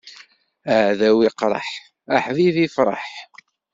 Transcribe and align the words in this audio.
Aɛdaw 0.73 1.17
iqṛeḥ, 1.29 1.67
aḥbib 2.15 2.55
ifṛeḥ. 2.67 3.05